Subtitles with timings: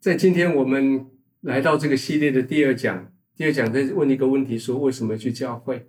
[0.00, 1.06] 在今天我们
[1.40, 5.88] 来到这个系列的第二讲，第二讲在问一个问题：说为什么去教会？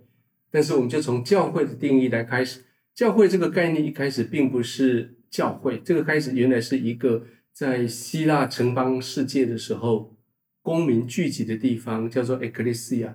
[0.50, 2.62] 但是我们就从教会的定义来开始。
[2.92, 10.16] 教会这个概念一开始并不是教会，这个开始原来是一个在希腊城邦世界的时候
[10.60, 13.14] 公民聚集的地方，叫做 ecclesia。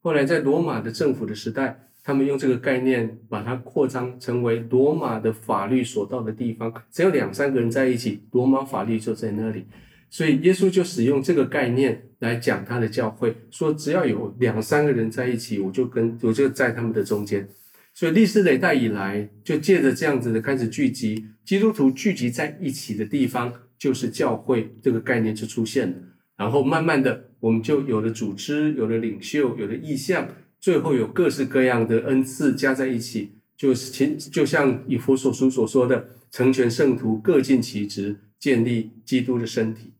[0.00, 9.66] 后来在罗马的政府的时代，他们用这个概念把它扩张成为罗马的法律所到的地方，只要两三个人在一起，罗马法律就在那里。
[10.08, 17.48] 所以耶稣就使用这个概念来讲他的教会，说只要有两三个人在一起，我就跟我就在他们的中间。
[17.92, 25.96] 所以历史累代以来，就借着这样子的开始聚集，基督徒聚集在一起的地方，就是教会这个概念就出现了。
[26.36, 30.28] 然后慢慢的，我们就有了组织，有了领袖，有了意向，
[30.60, 39.94] 最后有各式各样的恩赐加在一起，就是其就像以弗所书所说的，成全圣徒，各尽其职，建立基督的身体。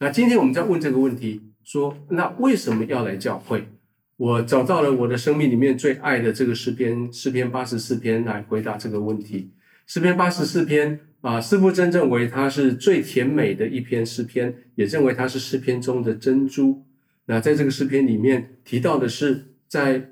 [0.00, 3.68] 那今天我们在问这个问题，说那为什么要来教会？
[4.16, 9.52] 我找到了我的生命里面最爱的这个诗篇，诗篇八十四篇来回答这个问题。
[9.86, 11.00] 诗篇八十四篇。
[11.20, 16.86] 啊，师傅真认为它是最甜美的一篇诗篇，也认为它是诗篇中的珍珠。
[17.26, 20.08] 那在这个诗篇里面提到的是，在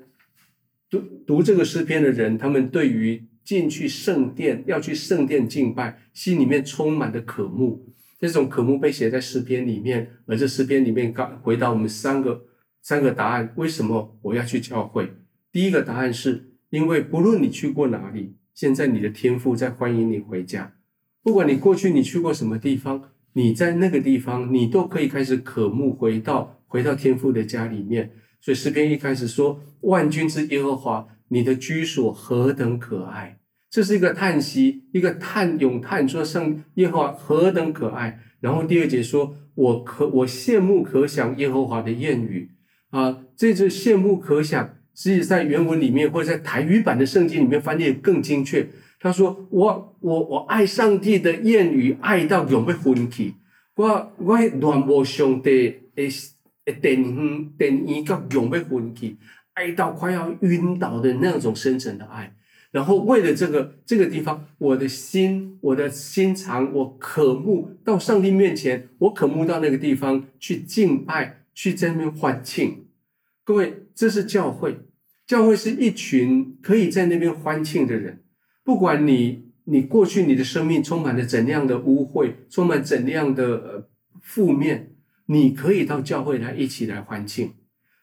[0.87, 7.87] 读读这个诗篇的人，他们对于进去圣殿要去圣殿敬拜，心里面充满的渴慕。
[8.19, 12.45] 这种渴慕被写在诗篇里面，而这诗篇里面刚回答我们三个
[12.81, 15.13] 三个答案：为什么我要去教会？
[15.51, 20.73] 第一个答案是因为不论你去过哪里，现在你的天父在欢迎你回家。
[21.23, 28.11] 不管你过去你去过什么地方，你在那个地方，你都可以开始渴慕回到回到天父的家里面。
[28.41, 33.39] 所以诗篇一开始说：“万军之耶和华，你的居所何等可爱！”
[33.69, 42.49] 这是一个叹息，一个叹咏叹说：“圣耶和华何等可爱！”然后第二节说：“我可我羡慕可想耶和华的谚语
[42.89, 48.67] 啊！”这是羡慕可想，实际在原文里面或者在台语版的圣经里面翻译更精确。
[48.99, 53.35] 他说：“我我我爱上帝的谚语，爱到永不分去。
[53.75, 56.09] 我我乱无上帝的
[56.65, 59.15] 的电影电影到永不分去，
[59.53, 62.33] 爱到快要晕倒的那种深沉的爱。
[62.71, 72.85] 然后为了这个这个地方，我的心我的心肠，我渴慕到上帝面前，我渴慕到那个地方去敬拜，去在那边欢庆。
[73.43, 74.81] 各位，这是教会，
[75.25, 78.23] 教会是一群可以在那边欢庆的人。”
[78.63, 83.89] 不管你你过去你的生命充满了怎样的污秽，充满怎样的呃
[84.21, 84.91] 负面，
[85.25, 87.53] 你可以到教会来一起来欢庆。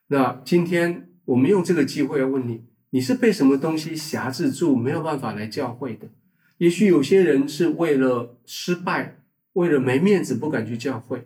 [0.08, 6.08] 那今天我们用这个机会要问你：你是被什么东西辖制住，没有办法来教会的？
[6.58, 9.18] 也许有些人是为了失败，
[9.52, 11.18] 为了没面子不敢去教会；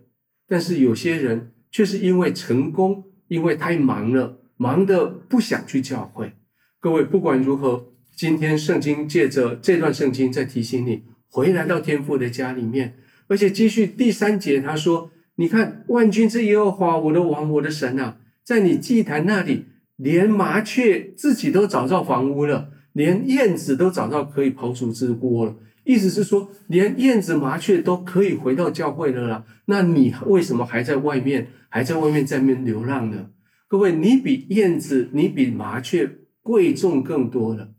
[0.49, 6.32] 但是有些人却是因为成功，因为太忙了，忙的不想去教会。
[6.81, 7.87] 各位不管如何。
[8.16, 19.65] 今天圣经借着这段圣经在提醒你，回来到天父的家里面，而且继续第三节，他说：“你看，万军之耶和华，我的王，我的神啊，在你祭坛那里，
[20.03, 25.55] 连麻雀自己都找到房屋了，连燕子都找到可以刨除之窝了。
[25.84, 29.44] 意思是说，连燕子、麻雀都可以回到教会了啦。
[29.66, 33.31] 那你为什么还在外面，还在外面在面流浪呢？
[33.69, 36.11] 各位，你比燕子，你比麻雀
[36.43, 37.72] 贵重更多了。”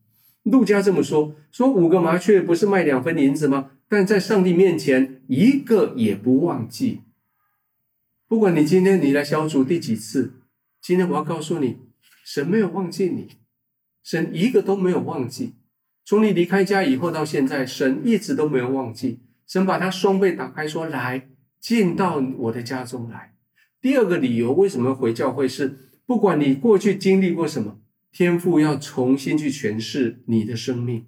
[0.44, 3.72] 陆家这么说：“说五个麻雀不是卖两分银子吗？
[3.90, 7.02] 但在上帝面前，一个也不忘记。
[8.28, 10.34] 不管你今天你来小组第几次，
[10.82, 11.78] 今天我要告诉你，
[12.24, 13.30] 神没有忘记你，
[14.04, 15.54] 神一个都没有忘记。
[16.06, 19.22] 从你离开家以后到现在，神一直都没有忘记。
[19.48, 23.34] 神把他双臂打开，说：来进到我的家中来。
[23.82, 25.78] 第二个理由，为什么回教会是？
[26.06, 27.78] 不管你过去经历过什么。”
[28.14, 31.06] 天赋要重新去诠释你的生命，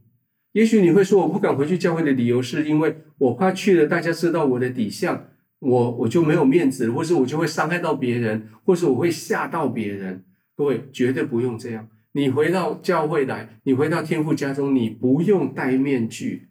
[0.53, 5.25] 也许你会说我不敢回去教会的理由是因为我怕去了大家知道我的底相，
[5.59, 10.23] 我我就没有面子，或是我就会伤害到别人，或是我会吓到别人。
[10.55, 16.49] 各位绝对不用这样，你回到教会来，你回到天父家中，你不用戴面具。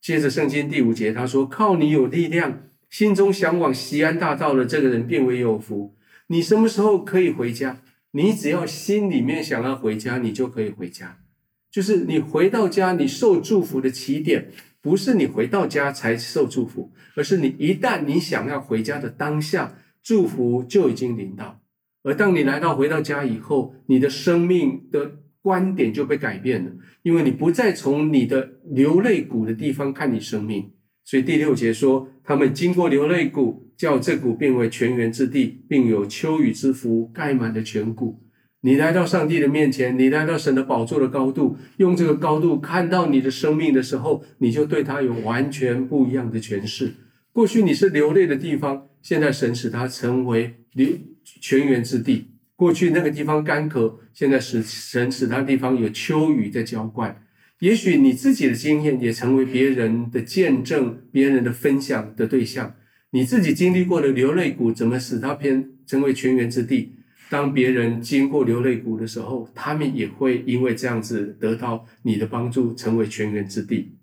[0.00, 5.96] 接着圣经第五节他说：“靠你有力量，心中向往西安大道的这个人变为有福。”
[6.28, 7.82] 你什么时候可以回家？
[8.12, 11.18] 你只要心里面想要回家，你就可以回家。
[11.70, 14.50] 就是你回到家，你受祝福的起点，
[14.80, 21.60] 不是你回到家才受祝福，而是你一旦你想要回家的当下，祝福就已经临到。
[22.06, 25.10] 而当你来到回到家以后，你的生命的
[25.42, 26.70] 观点就被改变了，
[27.02, 30.70] 因为你不再从你的流泪谷的地方看你生命，
[31.04, 38.22] 所以第六节说，他们经过流泪谷，叫这谷变为泉源之地，并有秋雨之福盖满了全谷。
[38.60, 46.94] 你来到上帝的面前，你来到神的宝座的高度，用这个高度看到你的生命的时候，你就对他有完全不一样的诠释。
[47.32, 50.88] 过去你是流泪的地方，现在神使它成为流
[51.40, 52.28] 泉源之地。
[52.54, 57.22] 过去那个地方干渴，现在使神使它地方有秋雨在浇灌。
[57.58, 62.74] 也许你自己的经验也成为别人的见证、别人的分享的对象。
[63.10, 66.92] 你自己经历过的流泪谷，怎么使它变成为泉源之地？
[67.28, 73.96] 当别人经过流泪谷的时候，他们也会因为这样子得到你的帮助，成为泉源之地。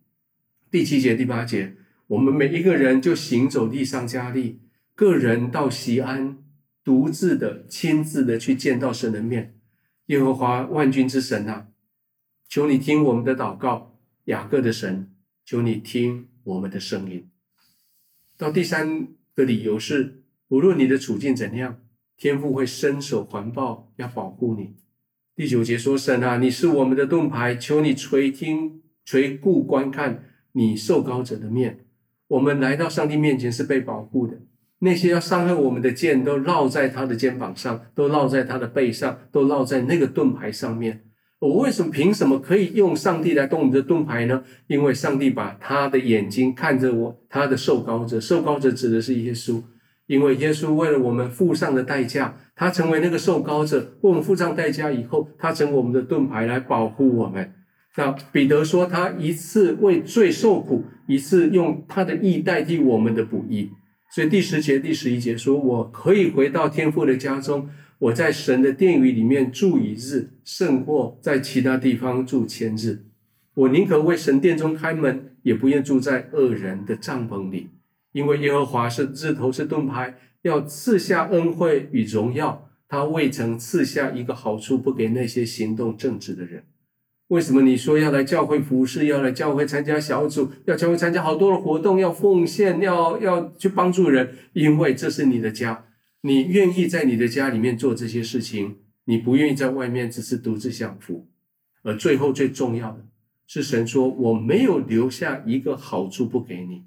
[0.70, 1.74] 第七节、第八节，
[2.08, 4.60] 我们每一个人就行走地上加力，
[4.96, 6.38] 个人到西安，
[6.84, 9.58] 独自的、亲自的去见到神的面。
[10.08, 11.68] 耶和华万军之神啊！
[12.50, 15.12] 求你听我们的祷告，雅各的神，
[15.46, 17.30] 求你听我们的声音。
[18.38, 21.80] 到第三个理由是，无论你的处境怎样，
[22.18, 24.76] 天父会伸手环抱，要保护你。
[25.36, 31.86] 第九节说：“神啊，你是我们的盾牌，求你垂听、垂顾观看你受膏者的面。
[32.28, 34.42] 我们来到上帝面前是被保护的。
[34.84, 41.04] 那些要伤害我们的剑，都落在他的肩膀上，都落在他的背上，都落在那个盾牌上面。”
[41.40, 44.44] 我为什么凭什么可以用上帝来动你的盾牌呢？
[44.68, 49.62] 因为上帝把他的眼睛看着我，他的受膏者，受膏者指的是耶稣，
[50.08, 57.54] 因为耶稣为了我们付上的代价，他成为那个受膏者，为我们付上代价以后，他成为我们的盾牌来保护我们。
[57.98, 63.70] 那彼得说，他一次为罪受苦，一次用他的义代替我们的不义。
[64.14, 67.68] 所以第十节、第十一节说，我可以回到天父的家中。
[67.98, 73.06] 我在神的殿宇里面住一日，胜过在其他地方住千日。
[73.56, 77.70] 我宁可为神殿中开门，也不愿住在恶人的帐篷里。
[78.12, 82.70] 因为耶和华是日头是盾牌，要赐下恩惠与荣耀。
[82.88, 86.64] 他未曾赐下一个好处不给那些行动正直的人。
[87.30, 94.36] 为什么你说要来教会服侍，要来教会参加小组，要教会参加好多的活动，要奉献，要要去帮助人？
[94.54, 95.86] 因为这是你的家。
[96.22, 101.28] 你愿意在你的家里面做这些事情，你不愿意在外面只是独自享福。
[101.82, 103.06] 而最后最重要的
[103.48, 106.84] 是，神说：“我没有留下一个好处不给你。”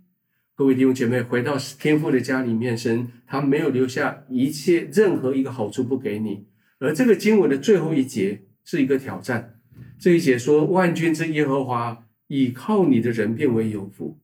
[0.56, 6.47] 各位弟兄姐妹，回到天父的家里面，神他没有留下一切任何一个好处不给你。
[6.79, 9.56] 而这个经文的最后一节是一个挑战。
[9.98, 14.19] 这一节说：“万军之耶和华，倚靠你的人变为有福。”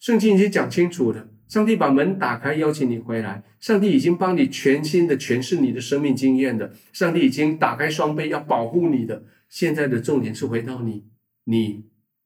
[0.00, 1.28] 圣经已经讲清楚了。
[1.48, 3.44] 上帝把门打开，邀请你回来。
[3.60, 6.72] 上帝已经帮你全新的诠释你的生命经验的。
[6.92, 9.24] 上帝已经打开双臂，要保护你的。
[9.50, 11.04] 现在的重点是回到你，
[11.44, 11.84] 你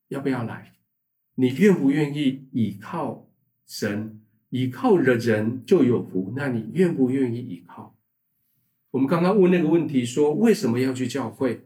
[0.08, 0.72] 要不要来？
[1.34, 3.28] 你愿不愿意倚靠
[3.66, 4.20] 神？
[4.50, 6.32] 倚靠的人就有福。
[6.36, 7.98] 那你愿不愿意倚靠？
[8.92, 11.65] 我们刚刚问那个问题，说为什么要去教会？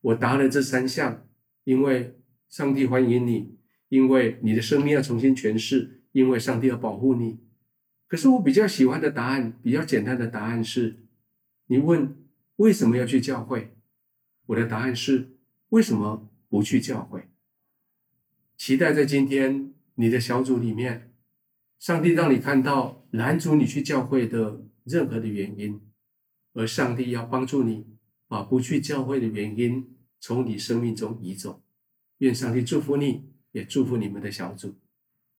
[0.00, 1.26] 我答了这三项：
[1.64, 2.18] 因为
[2.48, 3.58] 上帝欢迎你，
[3.88, 5.98] 因为你的生命要重新诠释。
[6.12, 7.38] 因为上帝要保护你，
[8.08, 11.06] 可是我比较喜欢的答案，比较简单的答案是：
[11.66, 12.16] 你问
[12.56, 13.76] 为什么要去教会？
[14.46, 15.38] 我的答案是：
[15.68, 17.28] 为什么不去教会？
[18.56, 21.14] 期待在今天你的小组里面，
[21.78, 25.80] 上帝让你看到拦阻你去教会的任何的原因，
[26.54, 27.86] 而上帝要帮助你
[28.30, 31.64] 把不去教会的原因从你生命中移走。
[32.18, 34.76] 愿上帝祝福你，也祝福你们的小组。